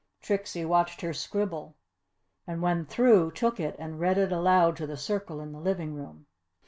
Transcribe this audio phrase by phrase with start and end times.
[0.19, 1.77] Trixie watched her scribble
[2.47, 5.93] and when through, took it and read it aloud to the circle in the living
[5.93, 6.25] room.